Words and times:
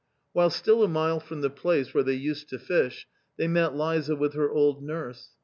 While 0.33 0.49
still 0.49 0.81
a 0.83 0.87
mile 0.87 1.19
from 1.19 1.41
the 1.41 1.51
place 1.51 1.93
where 1.93 2.01
they 2.03 2.15
used 2.15 2.49
to 2.49 2.57
fish, 2.57 3.05
they 3.37 3.47
met 3.47 3.77
Liza 3.77 4.15
with 4.15 4.33
her 4.33 4.49
old 4.49 4.81
nurse. 4.83 5.29